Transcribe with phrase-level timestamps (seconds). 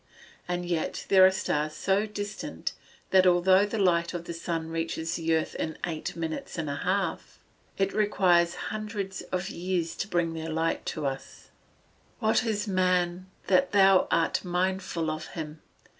[0.47, 2.73] And yet there are stars so distant
[3.11, 6.77] that, although the light of the sun reaches the earth in eight minutes and a
[6.77, 7.37] half,
[7.77, 11.49] it requires hundreds of years to bring their light to us.
[11.49, 11.49] [Verse:
[12.17, 15.61] "What is man, that thou art mindful of him?